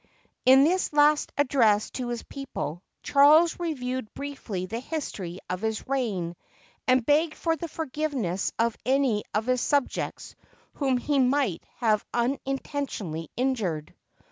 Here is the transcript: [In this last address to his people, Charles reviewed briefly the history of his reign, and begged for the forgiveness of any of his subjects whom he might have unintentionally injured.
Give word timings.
[In 0.47 0.63
this 0.63 0.93
last 0.93 1.31
address 1.37 1.91
to 1.91 2.07
his 2.07 2.23
people, 2.23 2.81
Charles 3.03 3.59
reviewed 3.59 4.11
briefly 4.15 4.65
the 4.65 4.79
history 4.79 5.37
of 5.47 5.61
his 5.61 5.87
reign, 5.87 6.35
and 6.87 7.05
begged 7.05 7.35
for 7.35 7.55
the 7.55 7.67
forgiveness 7.67 8.51
of 8.57 8.75
any 8.83 9.23
of 9.35 9.45
his 9.45 9.61
subjects 9.61 10.35
whom 10.73 10.97
he 10.97 11.19
might 11.19 11.63
have 11.75 12.03
unintentionally 12.15 13.29
injured. 13.37 13.93